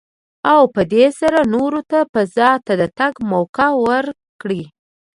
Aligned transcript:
او 0.53 0.61
په 0.75 0.81
دې 0.93 1.05
سره 1.19 1.39
نورو 1.53 1.81
ته 1.91 1.99
فضا 2.13 2.51
ته 2.65 2.73
د 2.81 2.83
تګ 2.99 3.13
موکه 3.31 3.67
ورکړي. 3.85 4.63